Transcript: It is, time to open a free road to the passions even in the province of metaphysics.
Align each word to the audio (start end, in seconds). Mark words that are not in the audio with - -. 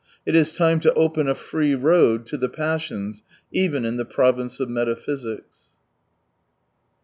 It 0.25 0.33
is, 0.33 0.51
time 0.51 0.79
to 0.79 0.93
open 0.95 1.27
a 1.27 1.35
free 1.35 1.75
road 1.75 2.25
to 2.25 2.35
the 2.35 2.49
passions 2.49 3.21
even 3.51 3.85
in 3.85 3.97
the 3.97 4.03
province 4.03 4.59
of 4.59 4.67
metaphysics. 4.67 5.77